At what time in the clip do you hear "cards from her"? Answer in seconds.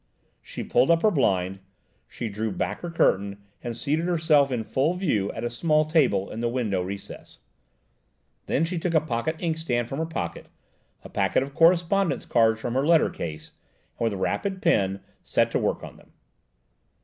12.25-12.87